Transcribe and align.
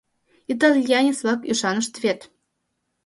Итальянец-влак 0.53 1.41
ӱшанышт 1.51 1.93
вет. 2.03 2.19